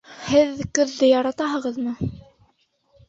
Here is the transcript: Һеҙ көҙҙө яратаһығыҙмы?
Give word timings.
Һеҙ 0.27 0.63
көҙҙө 0.79 1.09
яратаһығыҙмы? 1.11 1.95